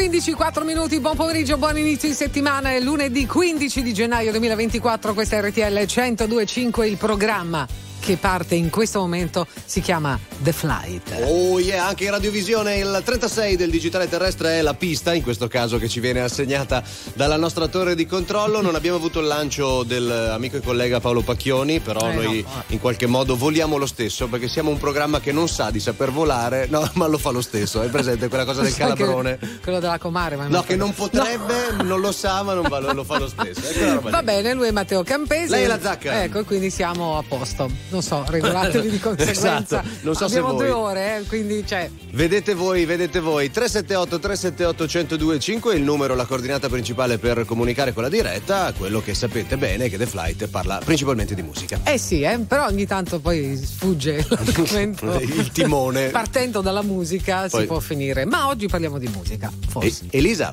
[0.00, 5.12] 15, 4 minuti, buon pomeriggio, buon inizio di settimana, è lunedì 15 di gennaio 2024,
[5.12, 7.68] questa è RTL 1025, il programma
[8.00, 11.12] che parte in questo momento si chiama The Flight.
[11.24, 15.48] Oh yeah, anche in radiovisione il 36 del digitale terrestre è la pista, in questo
[15.48, 16.82] caso che ci viene assegnata
[17.12, 18.62] dalla nostra torre di controllo.
[18.62, 22.62] Non abbiamo avuto il lancio dell'amico e collega Paolo Pacchioni, però eh noi no.
[22.68, 26.10] in qualche modo voliamo lo stesso perché siamo un programma che non sa di saper
[26.10, 27.82] volare, no, ma lo fa lo stesso.
[27.82, 29.38] È presente quella cosa del calabrone?
[29.62, 31.82] Quello della comare, ma No, che non potrebbe, no.
[31.82, 34.00] non lo sa, ma non va, lo fa lo stesso.
[34.00, 35.50] Va bene, lui è Matteo Campesi.
[35.50, 36.22] Lei è la zacca.
[36.22, 39.58] Ecco, quindi siamo a posto non so, regolatevi di conseguenza.
[39.58, 39.88] esatto.
[40.00, 41.90] Non so Abbiamo se due ore, eh, quindi cioè.
[42.12, 43.50] Vedete voi, vedete voi.
[43.50, 49.14] 378 378 1025 il numero, la coordinata principale per comunicare con la diretta, quello che
[49.14, 51.80] sapete bene che The Flight parla principalmente di musica.
[51.84, 56.08] Eh sì, eh, però ogni tanto poi sfugge il timone.
[56.08, 57.60] Partendo dalla musica poi...
[57.60, 60.06] si può finire, ma oggi parliamo di musica, forse.
[60.10, 60.52] E- Elisa.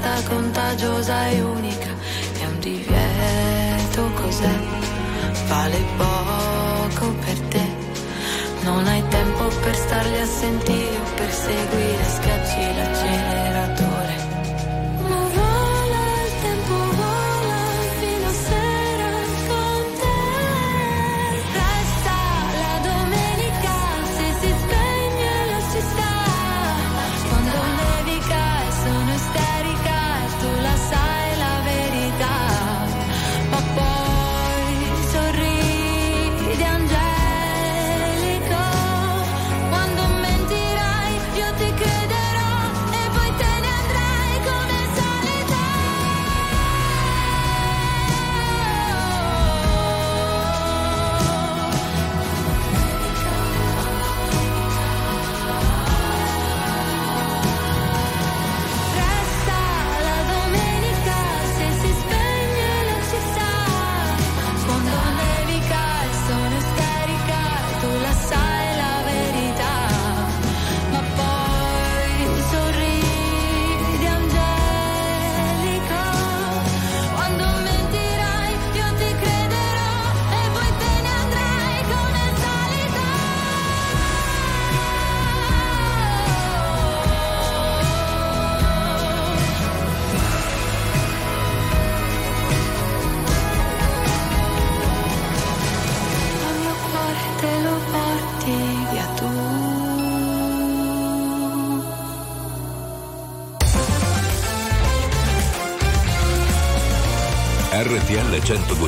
[0.00, 1.88] Risata contagiosa e unica.
[2.38, 4.54] È un divieto, cos'è?
[5.46, 7.66] Vale poco per te.
[8.62, 12.29] Non hai tempo per starli a sentire o per seguire, scacci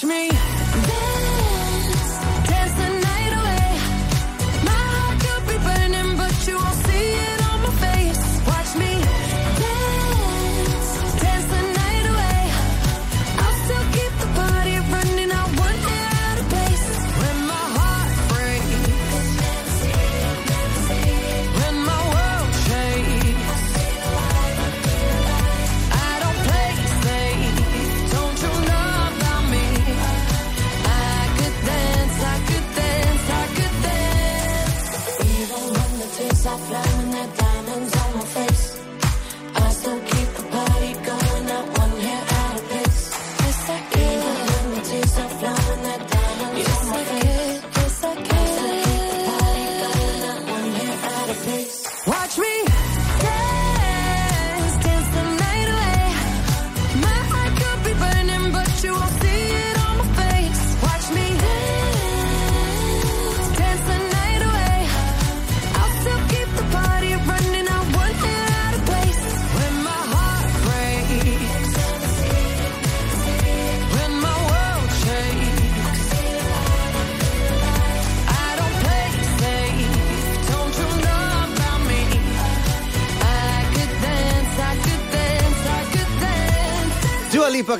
[0.00, 0.29] touch me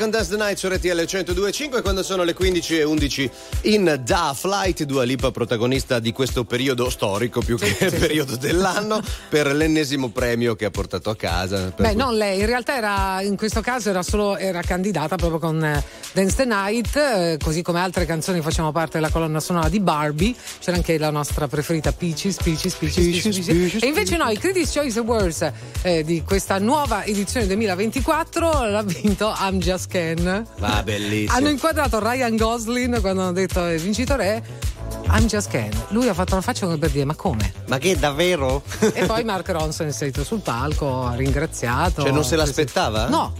[0.00, 3.30] Con Dance the Night su RTL 102.5 quando sono le 15 e 11
[3.64, 9.54] in Da Flight Dua Lipa protagonista di questo periodo storico più che periodo dell'anno per
[9.54, 11.70] l'ennesimo premio che ha portato a casa.
[11.76, 11.96] Beh cui...
[11.96, 15.84] non lei in realtà era in questo caso era solo era candidata proprio con eh,
[16.12, 20.34] Dance the Night eh, così come altre canzoni facciamo parte della colonna sonora di Barbie
[20.60, 23.82] c'era anche la nostra preferita Peaches Peaches Peaches, Peaches, Peaches, Peaches.
[23.82, 29.30] E invece no il Critics Choice Awards eh, di questa nuova edizione 2024 l'ha vinto
[29.38, 30.46] I'm Just Ken.
[30.58, 31.36] Va bellissimo.
[31.36, 34.42] Hanno inquadrato Ryan Gosling quando hanno detto il vincitore è
[35.08, 35.70] I'm just Ken.
[35.88, 37.52] Lui ha fatto una faccia come per dire: Ma come?
[37.66, 38.62] Ma che davvero?
[38.92, 42.02] E poi Mark Ronson è salito sul palco, ha ringraziato.
[42.02, 43.08] Cioè, non se l'aspettava?
[43.08, 43.32] No,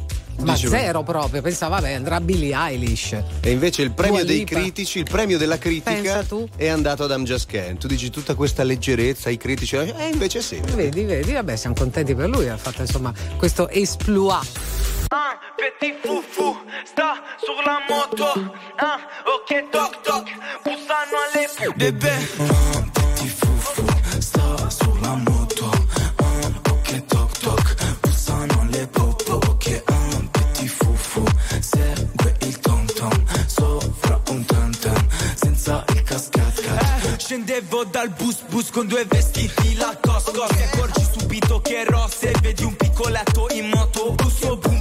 [0.43, 0.75] ma Dicevo.
[0.75, 3.17] zero proprio, pensava vabbè andrà Billie Eilish.
[3.41, 6.25] E invece il premio dei critici, il premio della critica
[6.56, 7.78] è andato ad Amjad Khan.
[7.78, 10.61] Tu dici tutta questa leggerezza, i critici, e eh, invece sì.
[10.75, 15.00] Vedi, vedi, vabbè siamo contenti per lui, ha fatto insomma questo esploit.
[15.12, 15.17] Un
[15.57, 18.33] petit foufou sta sulla moto,
[18.76, 20.31] ah, ok toc toc,
[20.62, 22.17] bussano alle bebè.
[22.38, 23.87] Un petit foufou
[24.21, 25.69] sta sulla moto,
[26.17, 31.26] ah, ok toc toc, bussano alle popo, ok un petit foufou
[31.61, 38.43] segue il tom tom sopra un tam tam senza il cascat eh, Scendevo dal bus
[38.49, 43.69] bus con due vestiti la cosco Ti accorgi subito che rosse vedi un piccoletto in
[43.71, 44.79] moto busso boom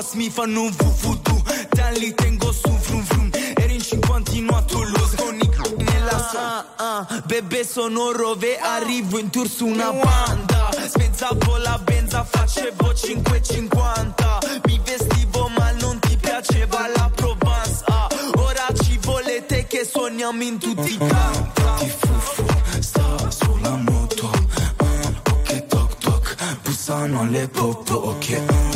[0.00, 1.42] boss mi fanno un vuvudu.
[1.70, 5.16] Da li tengo su frum frum Eri in 50 a Toulouse.
[5.16, 8.58] Con i nella ah, ah, Bebe sono rove.
[8.58, 10.70] Arrivo in tour su una banda.
[10.88, 17.84] Spezzavo la benza Facevo 5,50 Mi vestivo ma non ti piaceva la Provence.
[17.86, 22.44] Ah, Ora ci volete che suoniamo in tutti i campi Ti fufu
[22.80, 24.30] sta sulla moto.
[24.76, 26.36] Ah, Ok toc toc.
[26.62, 28.69] Bussano le popo Ok ah,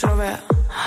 [0.00, 0.42] West Rover.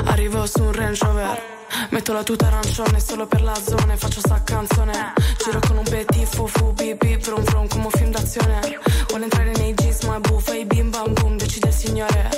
[0.05, 1.41] Arrivo su un Range Rover.
[1.89, 5.13] Metto la tuta arancione solo per la zona faccio sta canzone.
[5.37, 8.79] Giro con un petit fufu bip bip vrum vrum come un film d'azione.
[9.09, 12.29] Vuole entrare nei jeans ma buffa i bim bam boom decide il signore.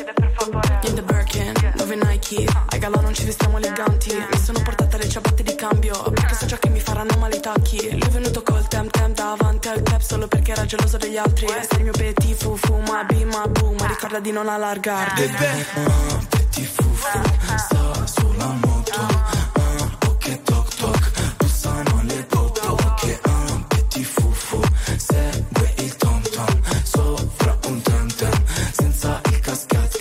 [0.84, 2.46] In the Birkin, dove Nike?
[2.70, 4.13] Ai gala non ci vestiamo eleganti.
[4.13, 7.39] Mi sono portata le ciabatte di cambio Perché so già che mi faranno male i
[7.39, 7.89] tacchi.
[7.91, 11.48] Lui è venuto col tem tem davanti al cap Solo perché era geloso degli altri.
[11.48, 17.29] Sei il mio petit fufu ma bim ma boom Ma ricorda di non allargarti fatti
[18.63, 20.67] moto, ah, ok toc
[22.03, 23.19] le toto, che
[23.51, 24.62] un petit fu fu,
[25.77, 26.21] il tom
[26.83, 29.97] sopra un tam tam, senza il cascat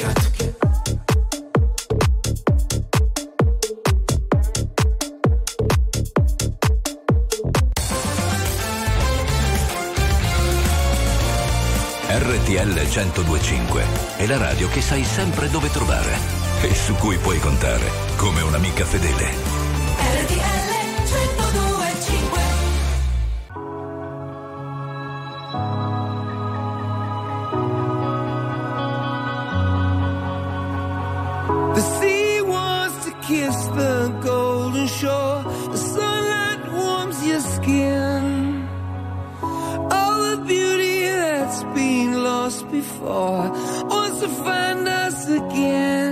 [14.17, 18.85] è la radio che sai sempre dove trovare e su cui puoi contare come un'amica
[18.85, 19.29] fedele.
[19.99, 20.65] RTL
[21.05, 22.45] 1025
[31.75, 33.05] The sea wants
[33.75, 35.45] the golden shore.
[35.71, 38.67] The sunlight warms your skin.
[39.91, 43.51] All the beauty that's been lost before
[43.91, 46.04] wants to find us again.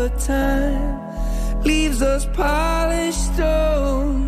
[0.00, 4.19] over time leaves us polished stone.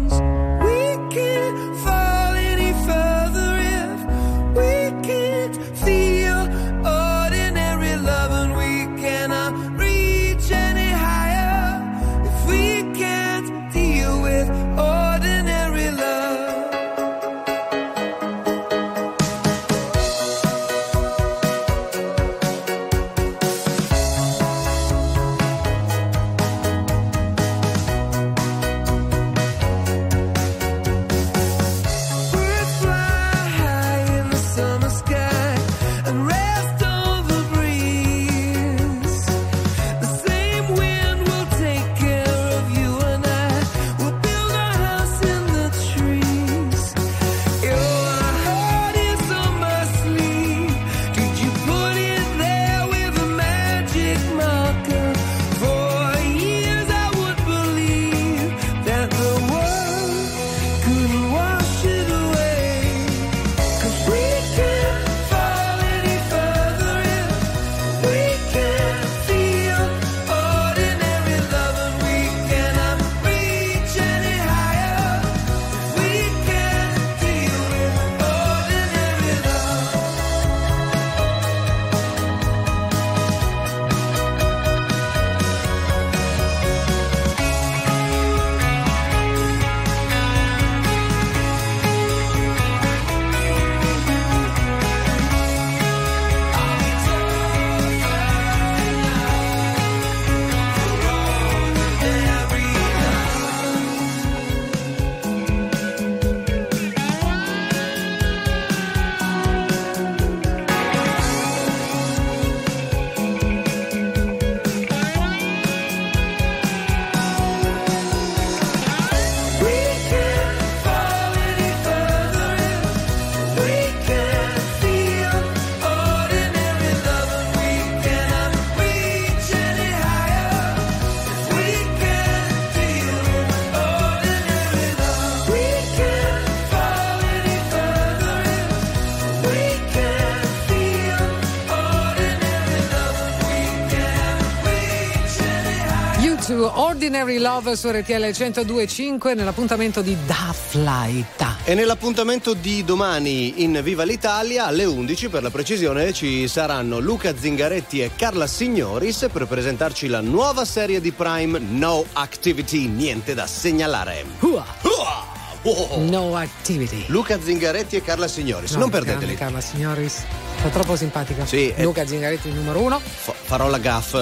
[147.02, 151.44] Ordinary Love su RTL 1025 nell'appuntamento di Da Flight.
[151.64, 157.37] E nell'appuntamento di domani in Viva l'Italia alle 11 per la precisione ci saranno Luca
[157.37, 163.49] Zingaretti e Carla Signoris per presentarci la nuova serie di Prime No Activity, niente da
[163.49, 164.25] segnalare.
[164.38, 164.64] Hua.
[164.82, 165.40] Uah!
[165.64, 166.00] Oh!
[166.09, 167.04] No activity.
[167.06, 169.35] Luca Zingaretti e Carla Signoris, No, non perdeteli.
[169.35, 170.23] Carla Signoris,
[170.64, 171.45] è troppo simpatica.
[171.47, 173.00] Sì, è- Luca Zingaretti numero uno.
[173.00, 174.12] Fa- farò la gaff,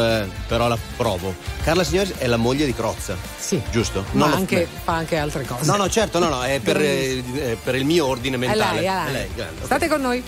[0.47, 1.35] però la provo.
[1.62, 3.16] Carla Signoris è la moglie di Crozza.
[3.38, 3.61] Sì.
[3.70, 4.04] Giusto?
[4.12, 5.64] Ma Non lo- anche, fa anche altre cose.
[5.70, 8.80] No, no, certo, no, no, è per, eh, per il mio ordine È mentale.
[8.80, 9.06] lei, è lei.
[9.09, 9.64] È lei, grande.
[9.64, 10.23] State con noi.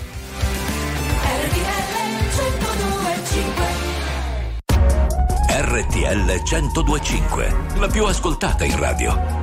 [5.49, 9.42] RTL 1025, la più ascoltata in radio.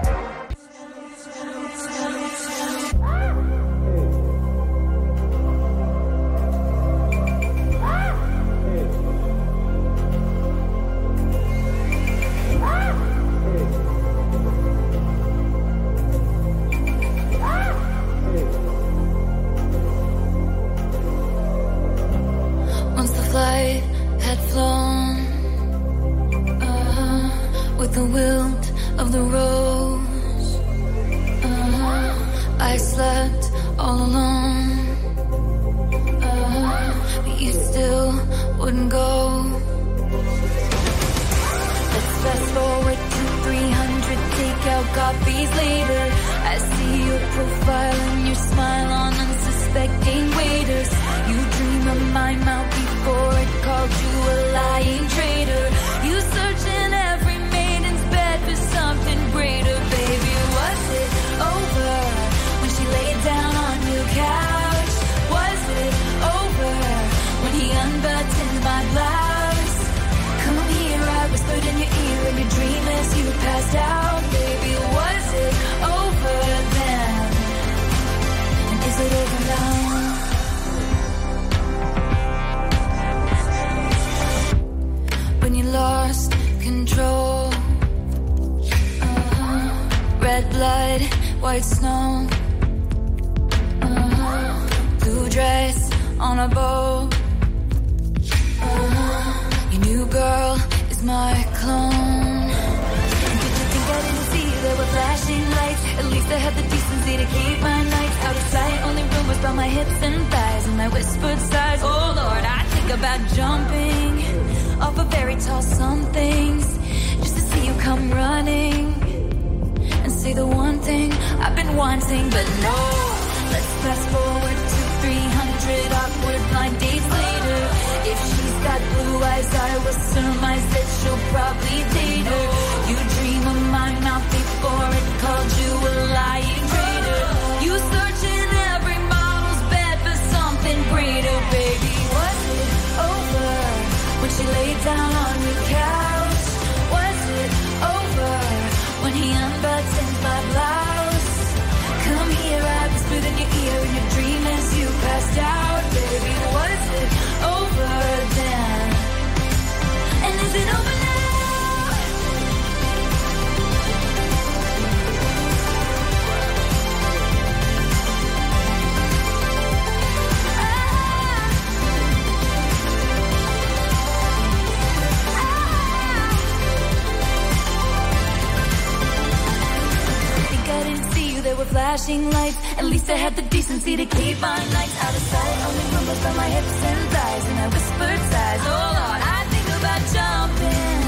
[186.11, 188.61] fingers by my hips and thighs, and I whispered sighs.
[188.63, 191.01] Oh Lord, I think about jumping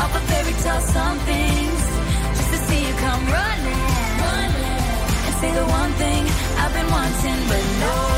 [0.00, 1.82] off a fairy tale somethings
[2.36, 3.84] just to see you come running,
[4.24, 4.84] running
[5.26, 6.22] and say the one thing
[6.60, 8.17] I've been wanting, but no.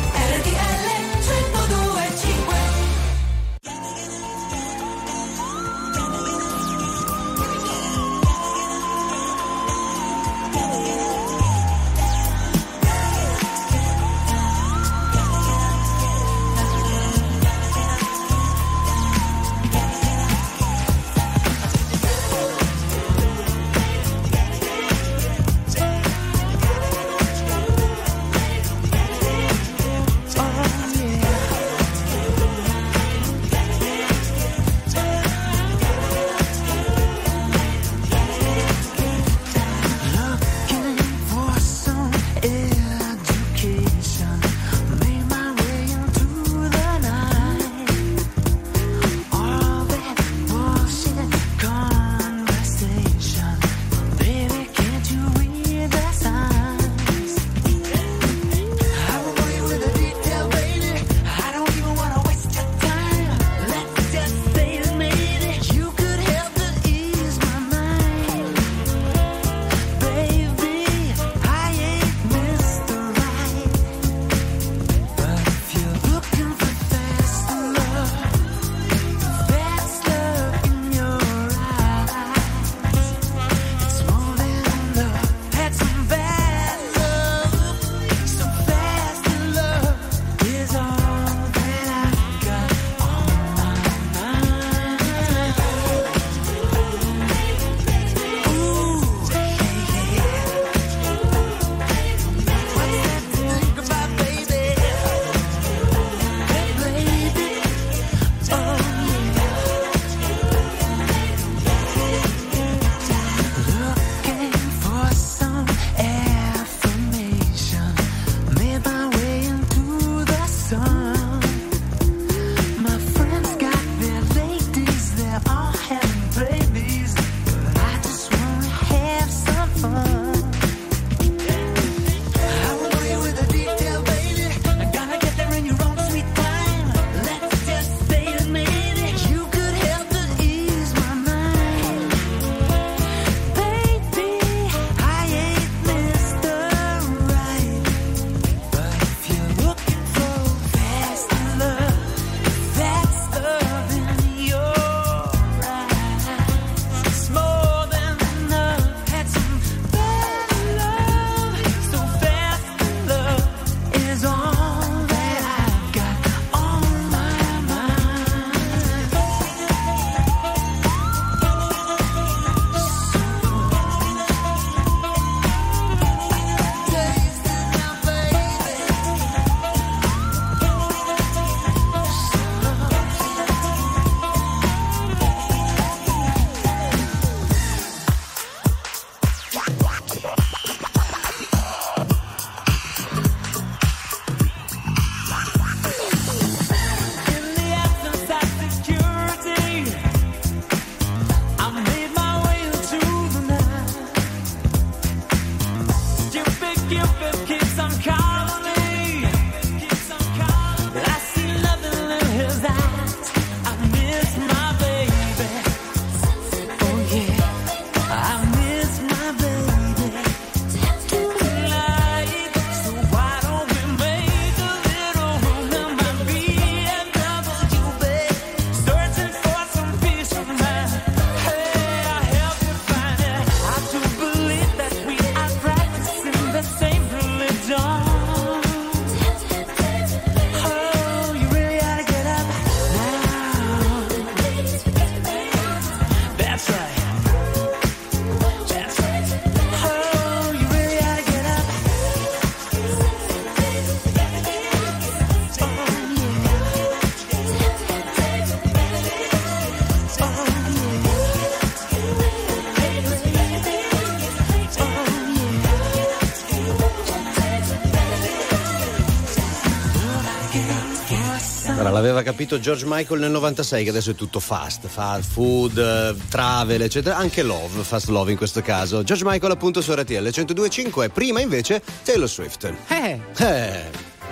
[272.21, 276.81] L'aveva capito George Michael nel 96 che adesso è tutto fast, fast food, eh, travel,
[276.81, 279.03] eccetera, anche love, fast love in questo caso.
[279.03, 282.71] George Michael appunto su RTL 102.5 prima invece Taylor Swift.
[282.87, 283.83] Eh, Eh,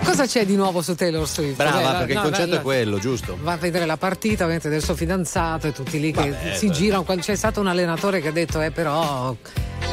[0.04, 1.56] cosa c'è di nuovo su Taylor Swift?
[1.56, 3.36] brava, Beh, perché no, il concetto no, è quello, giusto?
[3.42, 6.70] Va a vedere la partita ovviamente del suo fidanzato e tutti lì che Vabbè, si
[6.70, 7.04] girano.
[7.04, 9.36] C'è stato un allenatore che ha detto, eh, però.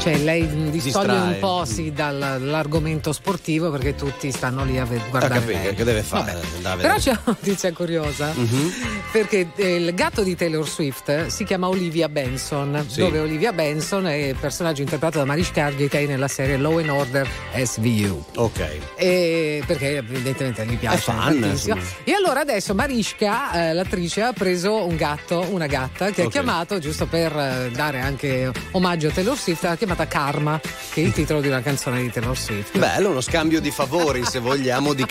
[0.08, 5.34] Cioè, lei distoglie un po' sì, dal- dall'argomento sportivo perché tutti stanno lì a guardare.
[5.42, 5.76] capito, lei.
[5.76, 6.38] che deve fare?
[6.62, 8.74] Però c'è una notizia curiosa Mhm.
[9.12, 13.00] perché eh, il gatto di Taylor Swift si chiama Olivia Benson, Sì.
[13.00, 17.28] dove Olivia Benson è il personaggio interpretato da Mariska Hargitay nella serie Law and Order
[17.56, 18.24] SVU.
[18.36, 18.66] Ok.
[18.96, 21.76] E perché evidentemente gli piace tantissimo.
[22.04, 26.32] E allora adesso Mariska, eh, l'attrice, ha preso un gatto, una gatta che ha Ok.
[26.32, 30.60] chiamato, giusto per eh, dare anche omaggio a Taylor Swift, l'ha chiamata Karma,
[30.94, 32.78] che è il titolo di una canzone di Taylor Swift.
[32.78, 35.06] Bello, uno scambio di favori, se vogliamo, di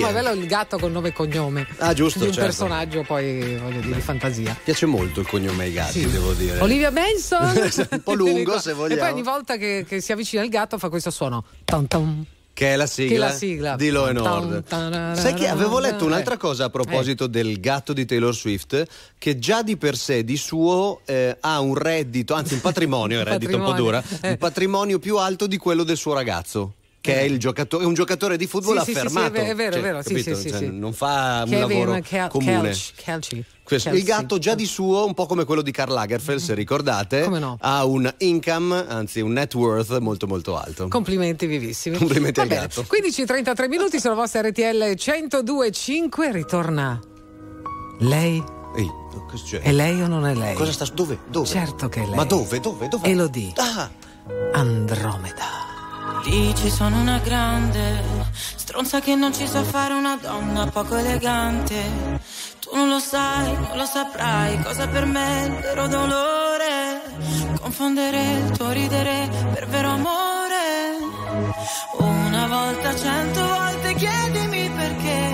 [0.00, 1.66] Ma è bello il gatto con nome e cognome.
[1.78, 2.48] Ah, giusto, Di un certo.
[2.48, 4.56] personaggio poi, voglio dire, di fantasia.
[4.64, 6.10] Piace molto il cognome ai gatti, Sì.
[6.10, 6.58] devo dire.
[6.60, 7.52] Olivia Benson
[7.90, 9.00] Un po' lungo, se e vogliamo.
[9.00, 12.24] poi ogni volta che, che si avvicina il gatto fa questo suono Tom tom.
[12.54, 13.74] Che è la sigla, Che la sigla.
[13.76, 15.16] di Law and Order.
[15.18, 16.06] Sai che avevo letto eh.
[16.06, 18.86] un'altra cosa a proposito del gatto di Taylor Swift,
[19.18, 23.24] che già di per sé, di suo, eh, ha un reddito, anzi un patrimonio, Un
[23.24, 24.30] reddito un po' dura, patrimonio, eh.
[24.30, 26.74] un patrimonio più alto di quello del suo ragazzo.
[27.00, 29.34] Che è, il giocatore, è un giocatore di football Sì, sì, sì, sì, affermato.
[29.34, 30.60] è vero, è Cioè, vero, sì, sì, Cioè.
[30.68, 32.60] Non fa un Kevin lavoro comune.
[32.62, 33.44] Kelch- Kelci.
[33.64, 37.26] Questo- il gatto già di suo, un po' come quello di Karl Lagerfeld, se ricordate,
[37.28, 37.56] no?
[37.60, 40.86] ha un income, anzi un net worth molto molto alto.
[40.88, 41.96] Complimenti vivissimi.
[41.96, 42.60] Complimenti Va al bene.
[42.60, 42.82] gatto.
[42.86, 47.00] 15-33 minuti sulla vostra RTL 1025 ritorna
[48.00, 48.42] lei
[48.76, 48.90] Ehi,
[49.28, 49.64] cosa succede?
[49.64, 50.54] è lei o non è lei?
[50.54, 51.18] Cosa sta dove?
[51.28, 51.46] Dove?
[51.46, 52.14] Certo che è lei.
[52.16, 52.60] Ma dove?
[52.60, 52.88] Dove?
[52.88, 53.08] Dove?
[53.08, 53.52] Elodie.
[53.56, 53.88] Ah,
[54.52, 55.72] Andromeda.
[56.24, 58.02] Dici sono una grande
[58.56, 62.20] stronza che non ci sa fare una donna poco elegante.
[62.60, 67.02] Tu non lo sai, non lo saprai cosa per me è il vero dolore.
[67.60, 70.62] Confondere il tuo ridere per vero amore.
[71.98, 75.32] Una volta, cento volte chiedimi perché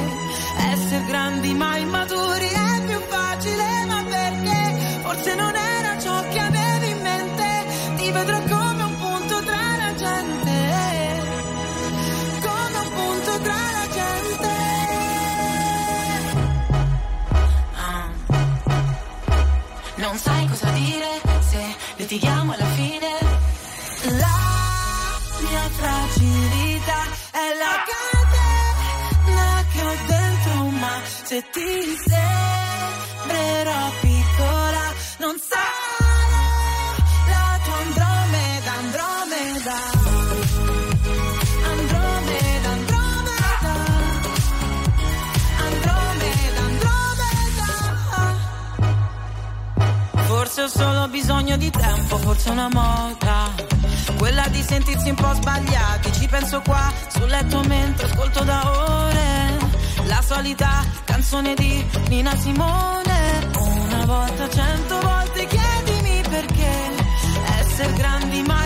[0.73, 6.91] essere grandi ma immaturi è più facile, ma perché forse non era ciò che avevi
[6.91, 7.65] in mente.
[7.97, 8.70] Ti vedrò come
[22.11, 23.09] litighiamo alla fine.
[24.19, 24.39] La
[25.39, 35.80] mia fragilità è la catena che ho dentro, ma se ti sembrerò piccola, non sarò
[50.53, 53.55] Forse ho solo bisogno di tempo, forse una moda.
[54.19, 56.13] Quella di sentirsi un po' sbagliati.
[56.13, 59.59] Ci penso qua sul letto mentre ascolto da ore.
[60.07, 63.49] La solita canzone di Nina Simone.
[63.61, 66.97] Una volta, cento volte chiedimi perché.
[67.61, 68.61] Essere grandi ma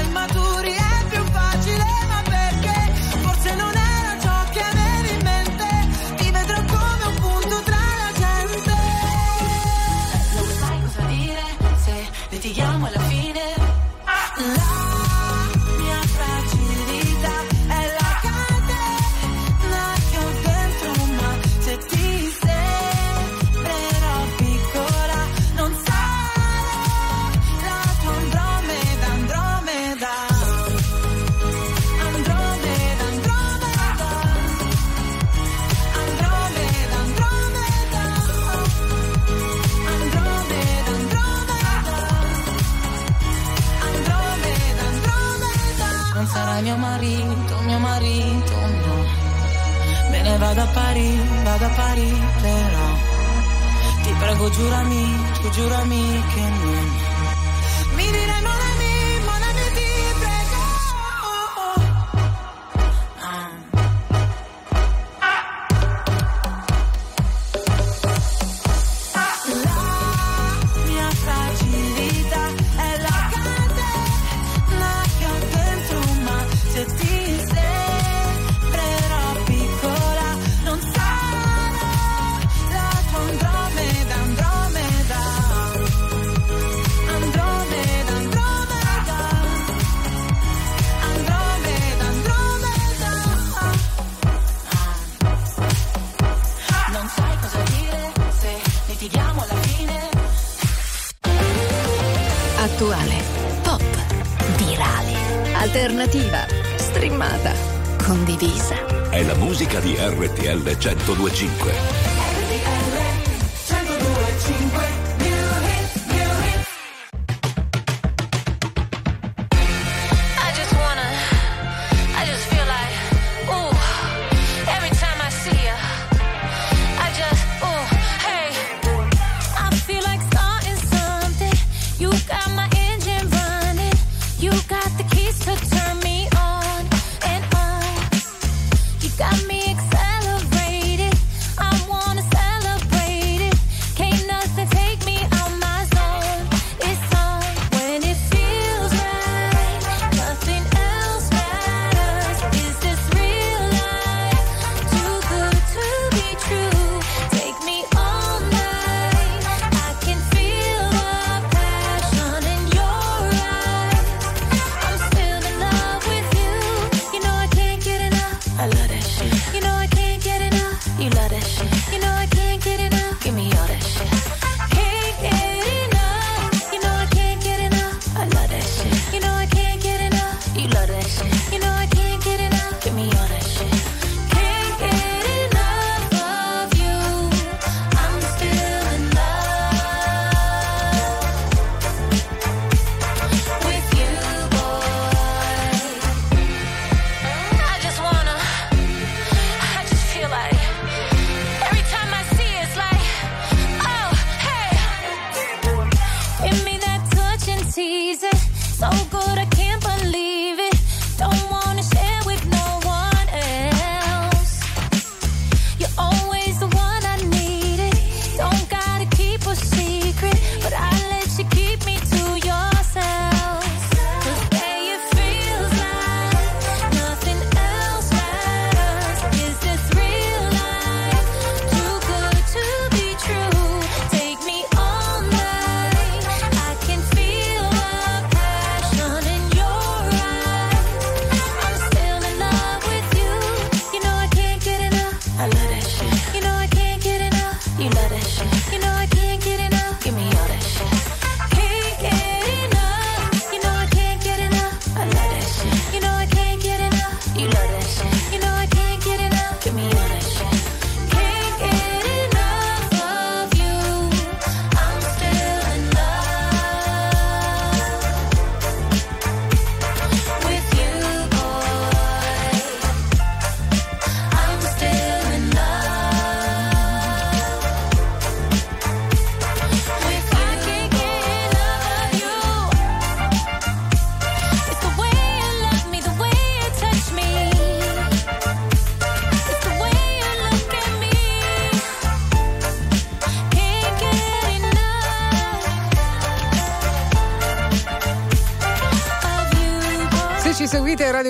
[111.06, 111.63] todo o dia.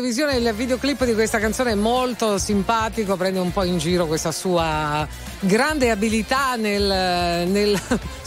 [0.04, 4.32] televisione il videoclip di questa canzone è molto simpatico, prende un po' in giro questa
[4.32, 5.08] sua
[5.40, 7.80] grande abilità nel, nel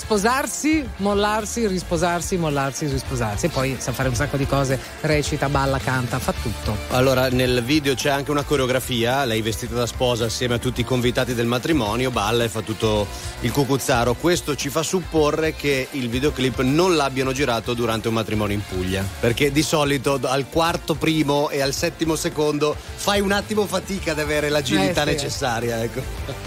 [0.08, 3.48] sposarsi, mollarsi, risposarsi, mollarsi, risposarsi.
[3.48, 6.78] E poi sa fare un sacco di cose, recita, balla, canta, fa tutto.
[6.92, 10.86] Allora, nel video c'è anche una coreografia, lei vestita da sposa assieme a tutti i
[10.86, 13.06] convitati del matrimonio, balla e fa tutto
[13.42, 14.14] il cucuzzaro.
[14.14, 19.04] Questo ci fa supporre che il videoclip non l'abbiano girato durante un matrimonio in Puglia,
[19.20, 24.20] perché di solito al quarto primo e al settimo secondo fai un attimo fatica ad
[24.20, 26.47] avere l'agilità eh sì, necessaria, ecco.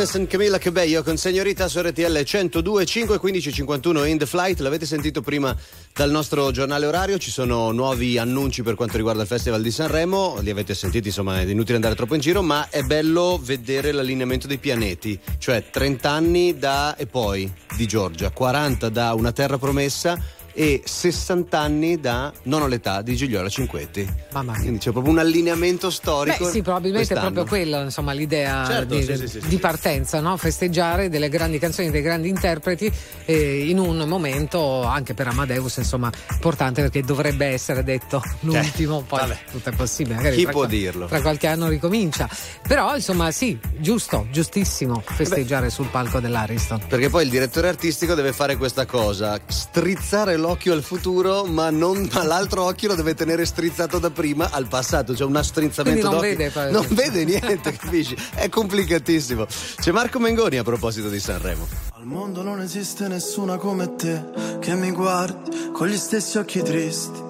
[0.00, 4.58] Mendes e Camilla Cabello con Signorita su RTL 102.5 e 15.51 in the flight.
[4.60, 5.54] L'avete sentito prima
[5.92, 7.18] dal nostro giornale orario.
[7.18, 10.38] Ci sono nuovi annunci per quanto riguarda il Festival di Sanremo.
[10.40, 14.46] Li avete sentiti, insomma, è inutile andare troppo in giro, ma è bello vedere l'allineamento
[14.46, 15.20] dei pianeti.
[15.36, 20.18] Cioè 30 anni da e poi di Giorgia, 40 da Una terra promessa
[20.52, 24.08] e 60 anni da Non ho l'età di Gigliola Cinquetti.
[24.32, 24.60] Mamma mia.
[24.60, 26.44] Quindi c'è proprio un allineamento storico.
[26.44, 27.32] Beh, sì, probabilmente è quest'anno.
[27.32, 30.36] proprio quello, insomma, l'idea Certo, di, sì, sì, sì, di partenza, no?
[30.36, 32.90] festeggiare delle grandi canzoni, dei grandi interpreti
[33.24, 39.18] eh, in un momento anche per Amadeus, insomma, importante perché dovrebbe essere detto l'ultimo, poi
[39.20, 39.38] Eh, vabbè.
[39.50, 40.16] tutto è possibile.
[40.16, 41.06] magari Chi può qual- dirlo?
[41.06, 42.28] Tra qualche anno ricomincia.
[42.66, 46.80] Però, insomma, sì, giusto, giustissimo festeggiare sul palco dell'Ariston.
[46.88, 52.08] Perché poi il direttore artistico deve fare questa cosa: strizzare l'occhio al futuro, ma, non,
[52.12, 55.12] ma l'altro occhio lo deve tenere strizzato da prima al passato.
[55.12, 56.28] C'è un Quindi strizzamento non d'occhio.
[56.36, 56.72] vede poi.
[56.72, 58.16] Non vede niente, capisci?
[58.34, 59.46] È complicatissimo.
[59.80, 61.66] C'è Marco Mengoni a proposito di Sanremo.
[61.92, 64.24] Al mondo non esiste nessuna come te
[64.58, 67.28] che mi guardi con gli stessi occhi tristi.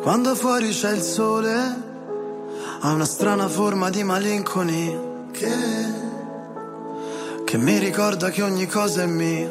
[0.00, 1.54] Quando fuori c'è il sole,
[2.80, 5.50] ha una strana forma di malinconia che,
[7.44, 9.50] che mi ricorda che ogni cosa è mia,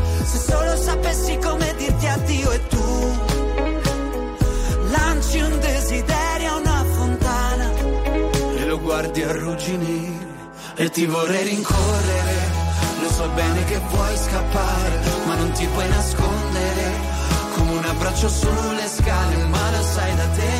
[9.31, 10.29] Arrugginire
[10.75, 12.69] e ti vorrei rincorrere.
[13.01, 17.09] Lo so bene che vuoi scappare, ma non ti puoi nascondere.
[17.55, 20.53] Come un abbraccio sulle scale, ma lo sai da te.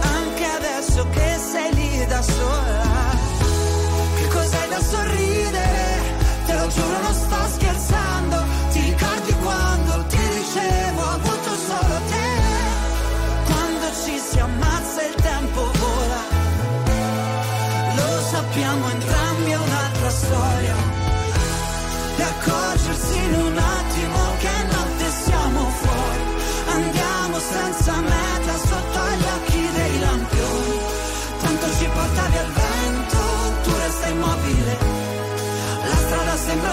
[0.00, 3.14] Anche adesso che sei lì da sola,
[4.16, 6.14] Che cos'hai da sorridere?
[6.46, 7.65] Te lo giuro, non sto scherzando.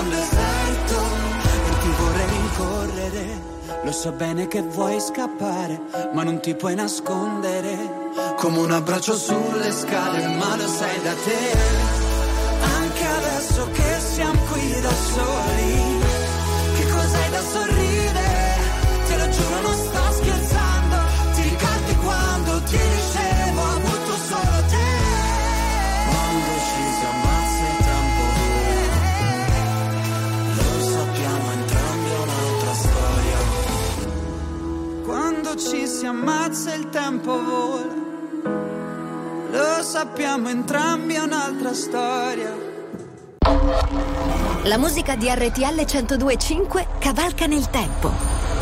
[0.03, 0.97] Un deserto.
[1.43, 3.51] E ti vorrei rincorrere.
[3.83, 5.81] Lo so bene che vuoi scappare,
[6.13, 8.11] ma non ti puoi nascondere.
[8.37, 11.41] Come un abbraccio sulle scale, ma lo sai da te.
[12.79, 15.82] Anche adesso che siamo qui da soli,
[35.53, 37.93] Quando ci si ammazza il tempo vola.
[39.51, 42.51] Lo sappiamo entrambi, è un'altra storia.
[44.63, 48.11] La musica di RTL 1025 cavalca nel tempo.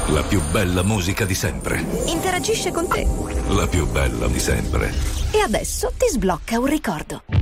[0.07, 1.81] La più bella musica di sempre.
[2.07, 3.07] Interagisce con te.
[3.47, 4.93] La più bella di sempre.
[5.31, 7.40] E adesso ti sblocca un ricordo.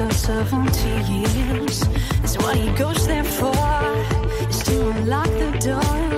[0.00, 1.82] After 70 years
[2.24, 3.52] is what he goes there for
[4.48, 6.10] is to unlock the door.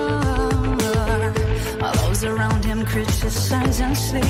[1.79, 4.23] While those around him criticize and sleep.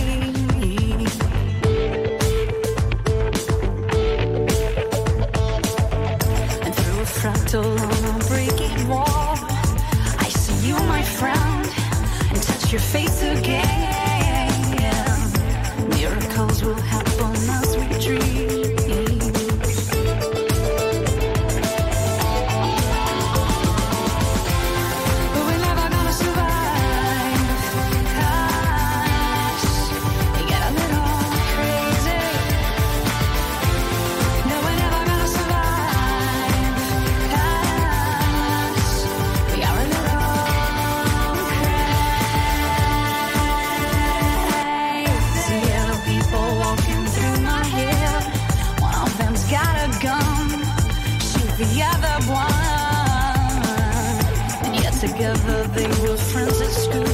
[6.63, 9.37] And through a fractal on a breaking wall,
[10.19, 11.67] I see you, my friend,
[12.29, 14.49] and touch your face again.
[15.89, 18.42] Miracles will happen as we dream.
[55.13, 57.12] Together they were friends at school.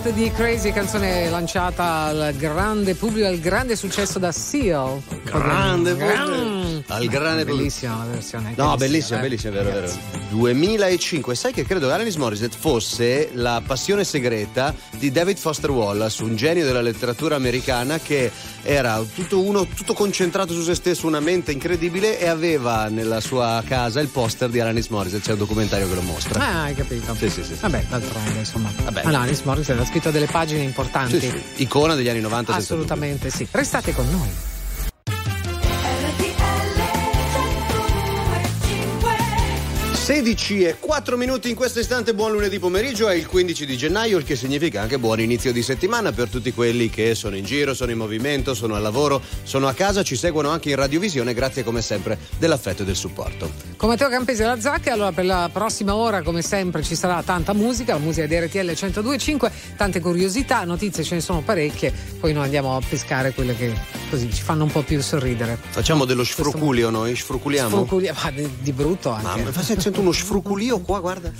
[0.00, 5.02] Morissette di Crazy, canzone lanciata al grande pubblico, al grande successo da Seal.
[5.24, 6.92] Grande Gran- pubblico.
[6.92, 7.44] Al grande.
[7.44, 8.54] Bellissima la versione.
[8.56, 9.62] No, bellissima, bellissima, eh.
[9.62, 10.28] bellissima, vero, vero.
[10.30, 11.34] 2005.
[11.34, 16.34] Sai che credo che Alanis Morissette fosse la passione segreta di David Foster Wallace, un
[16.34, 18.32] genio della letteratura americana che
[18.70, 23.60] era tutto uno, tutto concentrato su se stesso, una mente incredibile e aveva nella sua
[23.66, 25.24] casa il poster di Alanis Morissette.
[25.24, 26.40] C'è un documentario che lo mostra.
[26.40, 27.12] Ah, hai capito.
[27.16, 27.54] Sì, sì, sì.
[27.54, 27.60] sì.
[27.60, 28.72] Vabbè, d'altronde, insomma.
[28.84, 29.02] Vabbè.
[29.02, 31.18] Alanis Morissette ha scritto delle pagine importanti.
[31.18, 31.62] Sì, sì.
[31.62, 32.84] Icona degli anni 90 senza dubbio.
[32.84, 33.48] Assolutamente sì.
[33.50, 34.28] Restate con noi.
[40.10, 44.18] 16 e 4 minuti in questo istante, buon lunedì pomeriggio, è il 15 di gennaio,
[44.18, 47.74] il che significa anche buon inizio di settimana per tutti quelli che sono in giro,
[47.74, 51.62] sono in movimento, sono al lavoro, sono a casa, ci seguono anche in radiovisione, grazie
[51.62, 53.52] come sempre dell'affetto e del supporto.
[53.76, 57.22] Con Matteo Campesi e la Zacca, allora per la prossima ora, come sempre, ci sarà
[57.22, 62.32] tanta musica, la musica di RTL 102.5, tante curiosità, notizie ce ne sono parecchie, poi
[62.32, 63.72] noi andiamo a pescare quelle che
[64.10, 65.56] così ci fanno un po' più sorridere.
[65.70, 67.68] Facciamo dello sfruculio noi, sfruculiamo?
[67.68, 69.24] Sfruculi- ma di, di brutto anche.
[69.24, 69.62] Mamma, fa-
[70.00, 71.32] sento uno sfruculio qua, guarda.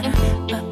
[0.00, 0.71] Bring the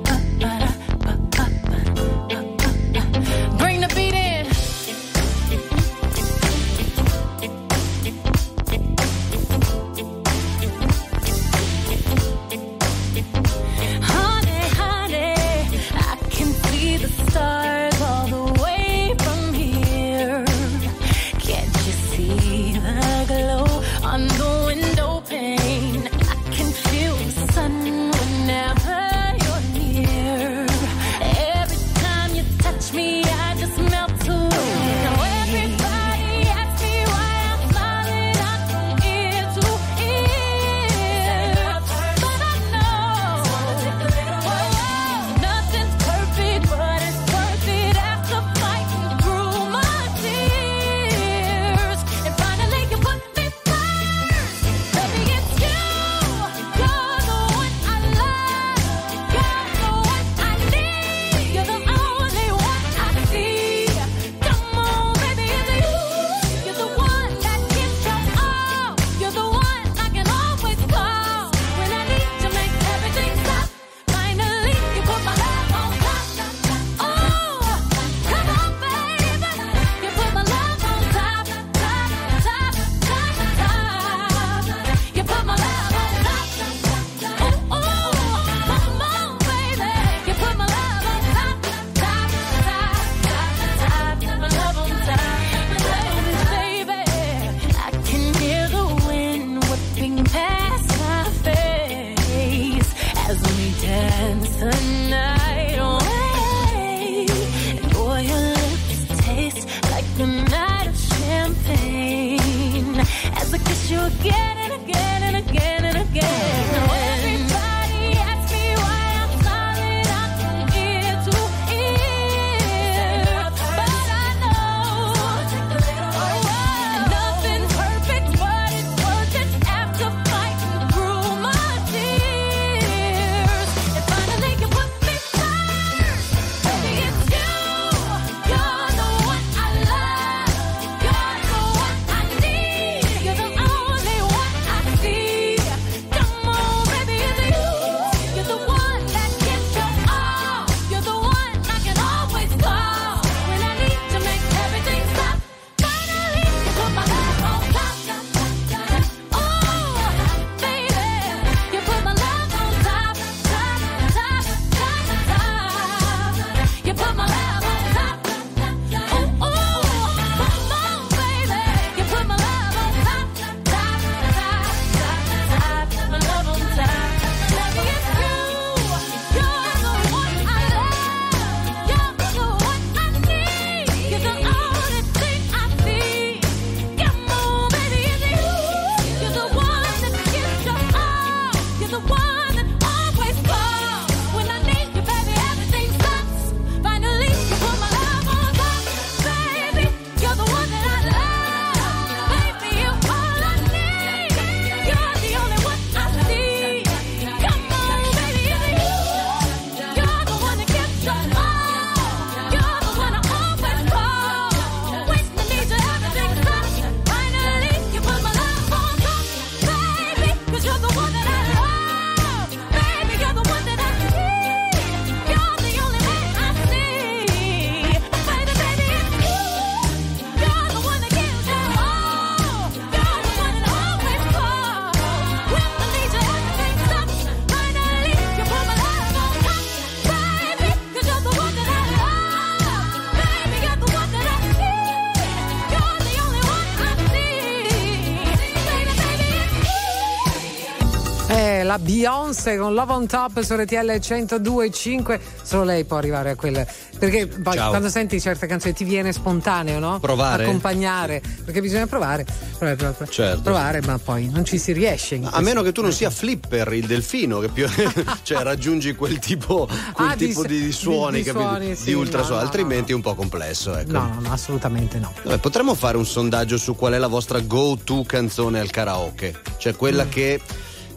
[252.30, 256.64] Beyoncé con Love on Top su RTL 102.5 solo lei può arrivare a quel
[256.96, 259.98] perché poi quando senti certe canzoni ti viene spontaneo no?
[259.98, 260.44] Provare?
[260.44, 262.24] accompagnare perché bisogna provare
[262.56, 263.40] provare, provare, Certo.
[263.42, 266.72] provare, ma poi non ci si riesce A questo- meno che tu non sia Flipper,
[266.72, 267.66] il delfino, che più
[268.22, 271.74] cioè raggiungi quel tipo, quel Ah, di tipo di, di suoni, di- di suoni, di
[271.76, 273.76] sì, ultrasuoni, no, no, altrimenti è un po' complesso.
[273.76, 273.90] Ecco.
[273.92, 277.40] no no no assolutamente no Vabbè, potremmo fare un sondaggio su qual è la vostra
[277.40, 280.08] go-to canzone al karaoke, cioè quella Mm.
[280.10, 280.40] che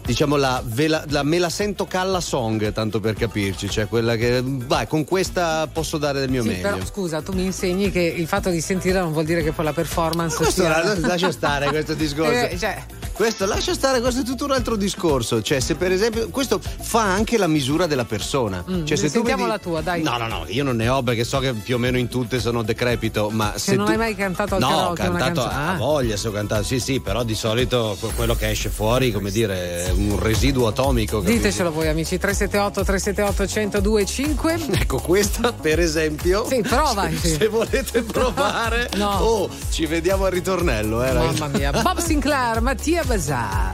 [0.06, 4.42] diciamo la, ve la, me la sento calla song, tanto per capirci, cioè quella che
[4.44, 6.62] vai con questa posso dare del mio Sì, meglio.
[6.62, 9.66] però scusa, tu mi insegni che il fatto di sentirla non vuol dire che poi
[9.66, 10.84] la performance Questo sia...
[10.84, 12.32] la- lascia stare questo discorso.
[12.32, 12.84] Eh, cioè,
[13.14, 15.42] Questo lascia stare, questo è tutto un altro discorso.
[15.42, 18.64] Cioè, se per esempio, questo fa anche la misura della persona.
[18.70, 20.02] Mm, cioè, se tu sentiamo vedi- la tua, dai.
[20.02, 22.40] No, no, no, io non ne ho perché so che più o meno in tutte
[22.40, 23.30] sono decrepito.
[23.30, 23.92] Ma se non tu...
[23.92, 25.64] hai mai cantato al no, karaoke ho una cantato canzone?
[25.68, 25.78] a Ah.
[25.78, 29.30] voglia se ho cantato, sì, sì, però di solito que- quello che esce fuori, come
[29.32, 31.20] dire, è un residuo atomico.
[31.20, 31.38] capito?
[31.38, 36.46] ditecelo voi amici 378 378 1025 Ecco, questa per esempio.
[36.48, 37.10] Sì, prova.
[37.22, 39.10] Se, se volete provare, No.
[39.20, 41.40] oh, ci vediamo al ritornello, eh, ragazzi.
[41.40, 43.74] Mamma mia, Bob Sinclair, Mattia Bazar.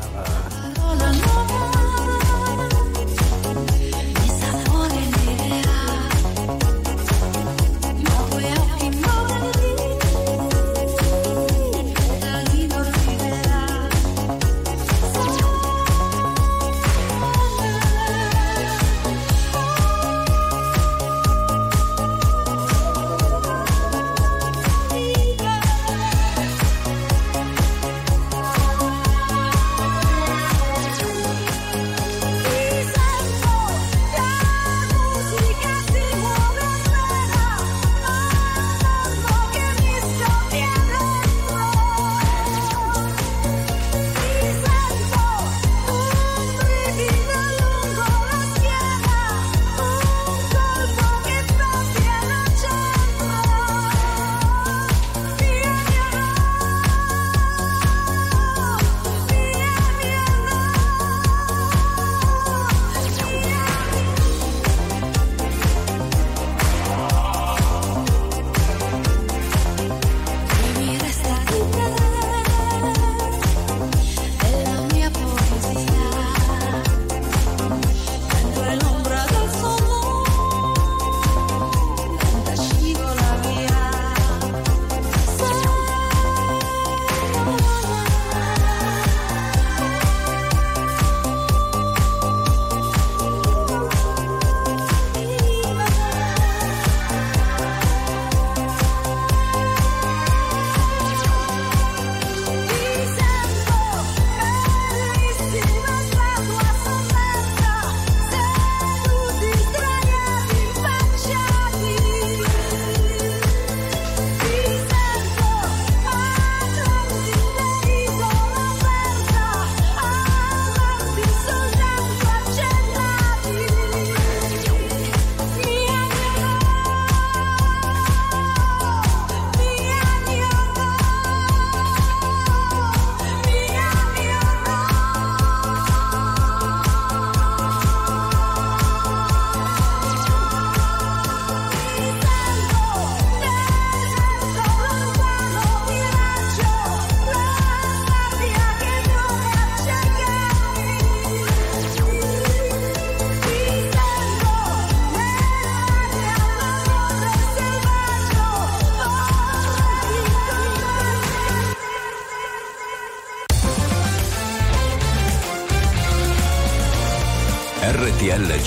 [0.78, 1.79] RTL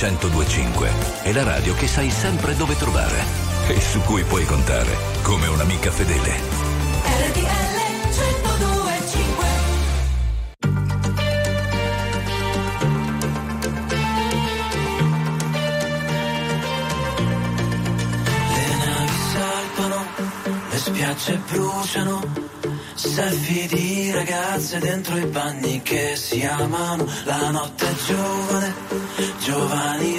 [0.03, 0.91] 1025
[1.23, 3.23] è la radio che sai sempre dove trovare
[3.69, 6.31] e su cui puoi contare come un'amica fedele.
[7.05, 7.43] RTL
[8.11, 9.47] 1025
[18.49, 20.07] Le navi salpano,
[20.69, 22.51] le spiagge bruciano.
[22.95, 27.07] Selfie di ragazze dentro i bagni che si amano.
[27.25, 28.72] La notte è giovane,
[29.43, 30.12] giovani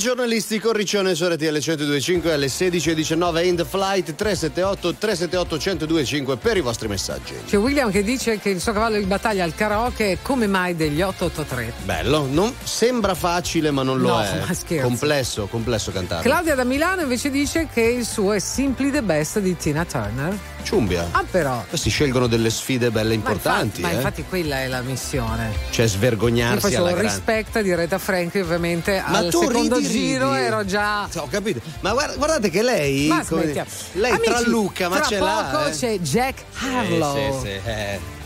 [0.00, 6.36] EO The Giornalistico Riccione su RTL 1025 alle 16.19 in the flight 378 378 1025
[6.38, 7.34] per i vostri messaggi.
[7.46, 10.74] C'è William che dice che il suo cavallo di battaglia al karaoke è come mai
[10.74, 11.72] degli 883.
[11.84, 14.38] Bello, non, sembra facile ma non lo No, è.
[14.46, 14.82] ma scherzi.
[14.82, 16.22] Complesso, complesso cantare.
[16.22, 20.49] Claudia da Milano invece dice che il suo è Simply the Best di Tina Turner.
[20.62, 21.08] Ciumbia.
[21.10, 21.64] Ah, però.
[21.68, 23.64] Questi scelgono delle sfide belle Ma importanti.
[23.64, 23.94] infatti, ma eh.
[23.94, 25.52] infatti quella è la missione.
[25.70, 27.08] Cioè Io svergognarsi facevo alla grande.
[27.12, 30.44] rispetto di Reta Franchi, ovviamente Ma al tu secondo ridi, giro ridi.
[30.44, 31.08] ero già.
[31.16, 31.60] Ho capito.
[31.80, 33.08] Ma guarda- guardate che lei.
[33.08, 33.52] Ma come-
[33.92, 35.68] lei Amici, tra Luca, ma tra ce poco l'ha.
[35.68, 35.70] eh.
[35.76, 37.16] c'è Jack Harlow.
[37.16, 38.18] Eh, sì, sì, eh.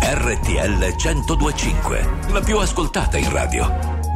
[0.00, 3.97] RTL 1025, la più ascoltata in radio.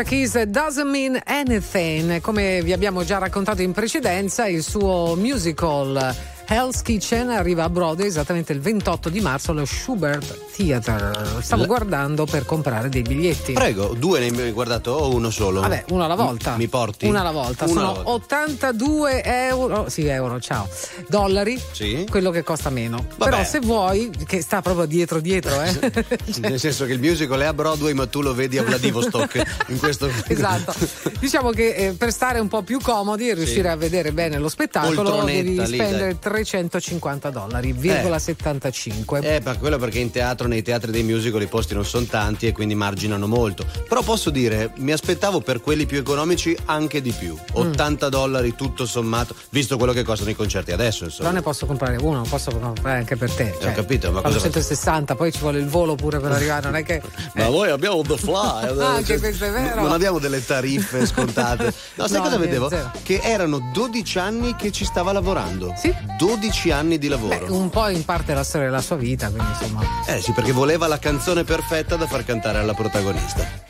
[0.00, 6.14] Alicia Keys Doesn't Mean Anything, come vi abbiamo già raccontato in precedenza, il suo musical
[6.52, 11.38] Hell's Kitchen arriva a Broadway esattamente il 28 di marzo allo Schubert Theater.
[11.40, 13.52] Stavo L- guardando per comprare dei biglietti.
[13.52, 15.60] Prego, due ne hai guardato o uno solo?
[15.60, 16.54] Vabbè, uno alla volta.
[16.54, 17.06] M- mi porti?
[17.06, 17.66] Una alla volta.
[17.66, 18.34] Uno Sono alla volta.
[18.34, 20.68] 82 euro, sì, euro, ciao,
[21.06, 21.56] dollari.
[21.70, 22.04] Sì.
[22.10, 23.06] Quello che costa meno.
[23.16, 23.30] Vabbè.
[23.30, 25.92] Però se vuoi, che sta proprio dietro dietro, eh.
[26.40, 29.40] Nel senso che il musical è a Broadway, ma tu lo vedi a Vladivostok.
[29.68, 30.10] in questo...
[30.26, 30.74] esatto.
[31.20, 33.68] Diciamo che eh, per stare un po' più comodi e riuscire sì.
[33.68, 38.20] a vedere bene lo spettacolo, Oltronetta, devi spendere 3 950 dollari, virgola eh.
[38.20, 39.20] 75.
[39.36, 42.46] Eh, per quello perché in teatro, nei teatri dei musical i posti non sono tanti
[42.46, 43.64] e quindi marginano molto.
[43.88, 47.36] Però posso dire, mi aspettavo per quelli più economici anche di più.
[47.52, 48.10] 80 mm.
[48.10, 51.28] dollari tutto sommato, visto quello che costano i concerti adesso, insomma.
[51.28, 53.48] Non ne posso comprare uno, posso comprare eh, anche per te.
[53.48, 56.66] Eh, cioè, Ho capito, ma cosa 160, poi ci vuole il volo pure per arrivare,
[56.66, 57.02] non è che
[57.34, 57.50] Ma eh.
[57.50, 58.74] noi abbiamo the fly.
[58.74, 59.82] no, anche cioè, questo è vero.
[59.82, 61.72] Non abbiamo delle tariffe scontate.
[62.00, 62.68] No, sai no, cosa vedevo?
[62.68, 62.92] Zero.
[63.02, 65.74] Che erano 12 anni che ci stava lavorando.
[65.76, 65.94] Sì.
[66.20, 67.46] 12 anni di lavoro.
[67.46, 69.82] Beh, un po' in parte la storia della sua vita, quindi insomma.
[70.06, 73.69] Eh sì, perché voleva la canzone perfetta da far cantare alla protagonista.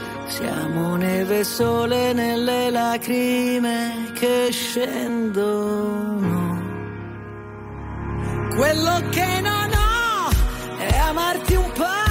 [0.31, 6.39] Siamo neve e sole nelle lacrime che scendono.
[8.55, 10.29] Quello che non ho
[10.77, 12.10] è amarti un po',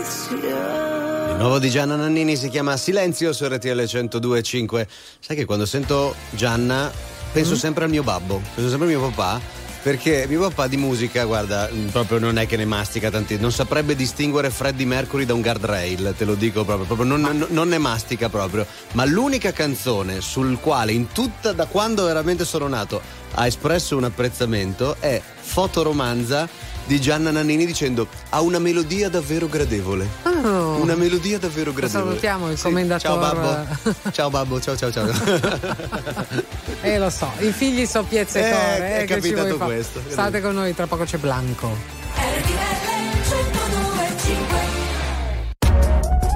[0.00, 4.86] Il nuovo di Gianna Nannini si chiama Silenzio su RTL 102.5.
[5.20, 6.90] Sai che quando sento Gianna
[7.32, 9.58] penso sempre al mio babbo, penso sempre al mio papà.
[9.82, 13.50] Perché mio papà di musica, guarda, mh, proprio non è che ne mastica tanti, non
[13.50, 17.68] saprebbe distinguere Freddie Mercury da un guardrail, te lo dico proprio, proprio non, non- non
[17.68, 18.66] ne mastica proprio.
[18.92, 23.00] Ma l'unica canzone sul quale in tutta, da quando veramente sono nato,
[23.32, 26.46] ha espresso un apprezzamento è Fotoromanza
[26.86, 30.08] di Gianna Nannini dicendo ha una melodia davvero gradevole.
[30.24, 30.76] Oh.
[30.80, 32.04] Una melodia davvero Lo gradevole.
[32.06, 32.62] salutiamo il Sì.
[32.64, 33.00] commendatore.
[33.00, 34.10] Ciao babbo.
[34.10, 35.08] ciao babbo, ciao ciao ciao.
[36.82, 38.50] Eh lo so, i figli sono piezzecore.
[38.50, 40.00] Eh, è eh, ci capitato questo.
[40.08, 41.76] State con noi, tra poco c'è Blanco.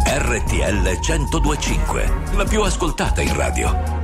[0.07, 4.03] RTL 1025, la più ascoltata in radio.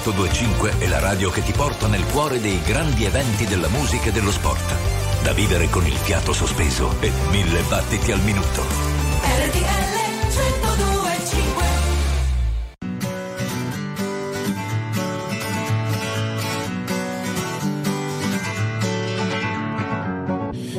[0.00, 4.12] 102.5 è la radio che ti porta nel cuore dei grandi eventi della musica e
[4.12, 4.74] dello sport.
[5.22, 8.62] Da vivere con il fiato sospeso e mille battiti al minuto.
[9.22, 9.98] RTL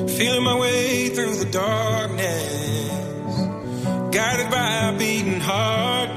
[0.02, 3.38] 102.5 Feeling my way through the darkness
[4.10, 6.10] Guided by a beating heart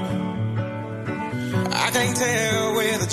[1.71, 2.54] I can't tell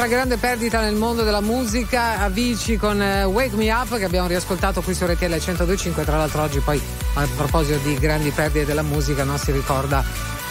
[0.00, 4.28] Un'altra grande perdita nel mondo della musica, Avicii con eh, Wake Me Up che abbiamo
[4.28, 6.80] riascoltato qui su RTL 102.5, tra l'altro oggi poi
[7.16, 10.02] a proposito di grandi perdite della musica no, si ricorda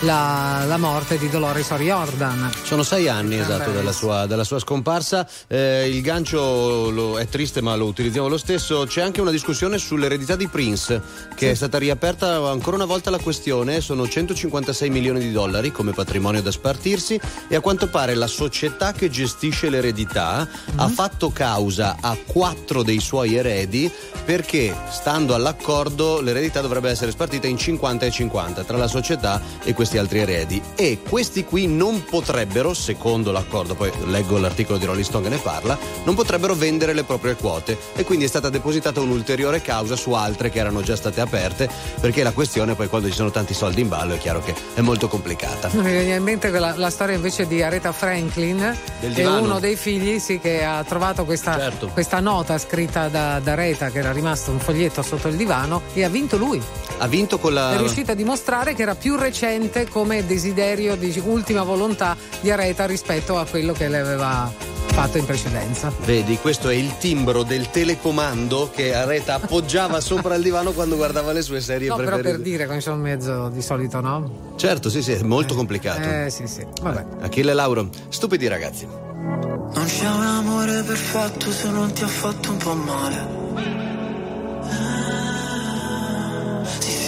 [0.02, 2.52] la, la morte di Dolores O'Riordan.
[2.64, 5.28] Sono sei anni Eh, esatto della sua, della sua scomparsa.
[5.48, 8.86] Eh, il gancio lo- è triste, ma lo utilizziamo lo stesso.
[8.88, 11.02] C'è anche una discussione sull'eredità di Prince,
[11.36, 13.82] che è stata riaperta ancora una volta la questione.
[13.82, 18.94] Sono 156 milioni di dollari come patrimonio da spartirsi e a quanto pare la società
[18.94, 23.92] che gestisce l'eredità ha fatto causa a quattro dei suoi eredi
[24.24, 29.74] perché, stando all'accordo, l'eredità dovrebbe essere spartita in 50 e 50 tra la società e
[29.90, 30.62] questi altri eredi.
[30.76, 35.38] E questi qui non potrebbero, secondo l'accordo, poi leggo l'articolo di Rolling Stone che ne
[35.42, 37.76] parla, non potrebbero vendere le proprie quote.
[37.96, 41.68] E quindi è stata depositata un'ulteriore causa su altre che erano già state aperte,
[42.00, 44.82] perché la questione poi quando ci sono tanti soldi in ballo è chiaro che è
[44.82, 45.70] molto complicata.
[45.74, 49.76] Mi viene in mente la, la storia invece di Aretha Franklin, che è uno dei
[49.76, 51.88] figli sì, che ha trovato questa, Certo.
[51.88, 56.04] questa nota scritta da, da Aretha, che era rimasto un foglietto sotto il divano, e
[56.04, 56.62] ha vinto lui.
[57.02, 57.74] Ha vinto con la.
[57.74, 62.86] È riuscito a dimostrare che era più recente come desiderio di ultima volontà di Aretha
[62.86, 64.52] rispetto a quello che le aveva
[64.88, 65.92] fatto in precedenza.
[66.04, 71.32] Vedi, questo è il timbro del telecomando che Areta appoggiava sopra il divano quando guardava
[71.32, 72.32] le sue serie No, però preferite.
[72.36, 74.54] per dire come sono in mezzo di solito, no?
[74.58, 76.02] Certo, sì, sì, è molto complicato.
[76.02, 76.66] Eh sì, sì.
[76.82, 77.06] Vabbè.
[77.22, 78.86] Achille Lauro, stupidi ragazzi.
[78.86, 83.39] Non c'è un amore perfetto se non ti ha fatto un po' male.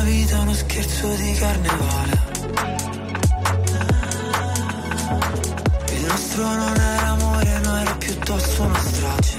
[0.00, 2.18] la vita è uno scherzo di carnevale.
[5.92, 9.36] Il nostro non era amore ma era piuttosto una strage.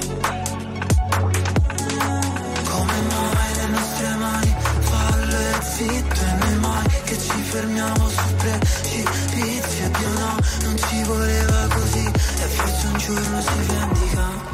[2.69, 8.33] Come mai le nostre mani fallo e zitto e noi mai che ci fermiamo sul
[8.35, 14.49] precipizio Dio no, non ci voleva così e forse un giorno si vendica.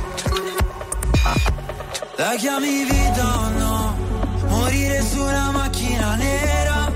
[2.15, 3.46] La chiami vita no?
[4.99, 6.91] Su una macchina nera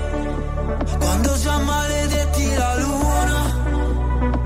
[0.98, 3.40] Quando già maledetti la luna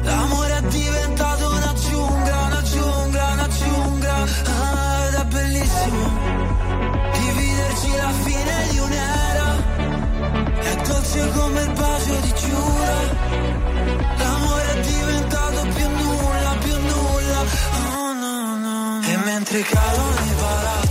[0.02, 4.14] L'amore è diventato una giungla, una giungla, una giungla.
[4.14, 6.10] Ah, Ed è bellissimo
[7.12, 9.48] Dividerci la fine di un'era
[10.60, 12.98] È dolce come il bacio di Giura.
[14.18, 17.40] L'amore è diventato più nulla, più nulla.
[17.96, 20.85] Oh no no E mentre cadono i palazzi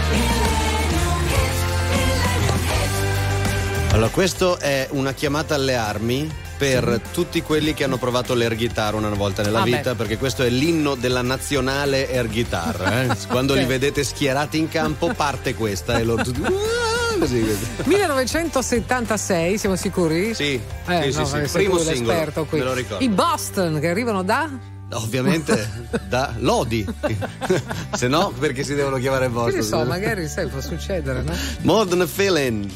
[0.09, 1.57] Millennium Hit,
[1.91, 3.93] Millennium Hit.
[3.93, 6.27] Allora, questo è una chiamata alle armi
[6.57, 9.69] per tutti quelli che hanno provato l'air guitar una volta nella Vabbè.
[9.69, 13.07] vita, perché questo è l'inno della nazionale air guitar.
[13.11, 13.15] eh.
[13.29, 13.67] Quando li Ok.
[13.67, 16.41] vedete schierati in campo, parte questa e loro tutti.
[17.19, 17.45] Così.
[17.85, 20.33] 1976, siamo sicuri?
[20.33, 21.31] Sì, Eh, sì, sì, no, sì.
[21.31, 22.59] sei Primo singolo, qui.
[22.59, 23.03] me lo ricordo.
[23.03, 24.49] I Boston che arrivano da
[24.91, 26.85] Ovviamente da Lodi,
[27.93, 29.55] se no perché si devono chiamare Che Boston.
[29.55, 31.33] ne so, magari sai, può succedere, no?
[31.61, 32.69] Modern Feeling.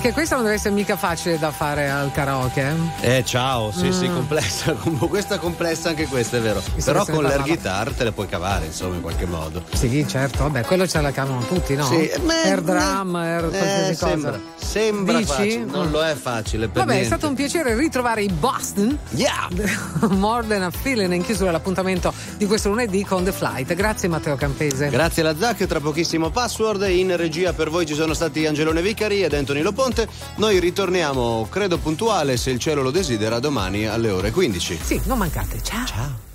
[0.00, 2.74] Anche questa non deve essere mica facile da fare al karaoke.
[3.02, 3.18] eh?
[3.18, 4.14] Eh, ciao, sì, sì, Mm.
[4.14, 4.72] complessa.
[5.10, 6.62] Questa è complessa, anche questa è vero.
[6.74, 9.62] Visto Però con l'air guitar te le puoi cavare, insomma, in qualche modo.
[9.74, 11.84] Sì, certo, vabbè, quello ce la cavano tutti, no?
[11.84, 14.06] Sì, ma- air drum, air qualsiasi Eh, cosa.
[14.08, 15.26] sembra, sembra Dici?
[15.32, 17.06] facile, non lo è facile per Vabbè, è niente.
[17.14, 18.98] stato un piacere ritrovare i Boston.
[19.10, 19.48] Yeah!
[20.16, 23.74] More than a feeling in chiusura l'appuntamento di questo lunedì con The Flight.
[23.74, 24.88] Grazie Matteo Campese.
[24.88, 26.88] Grazie alla Zac, tra pochissimo password.
[26.88, 30.08] In regia per voi ci sono stati Angelone Vicari ed Anthony Loponte.
[30.36, 34.78] Noi ritorniamo, credo puntuale, se il cielo lo desidera, domani alle ore 15.
[34.82, 35.62] Sì, non mancate.
[35.62, 35.84] Ciao.
[35.84, 36.29] Ciao.